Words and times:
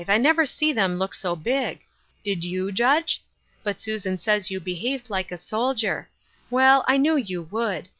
I 0.09 0.17
never 0.17 0.47
see 0.47 0.73
them 0.73 0.97
look 0.97 1.13
so 1.13 1.35
big; 1.35 1.81
did 2.23 2.43
you, 2.43 2.71
Judge? 2.71 3.23
But 3.61 3.79
Susan 3.79 4.17
says 4.17 4.49
you 4.49 4.59
behaved 4.59 5.11
like 5.11 5.31
a 5.31 5.37
soldier. 5.37 6.09
Well, 6.49 6.83
I 6.87 6.97
knew 6.97 7.17
you 7.17 7.43
would. 7.43 7.87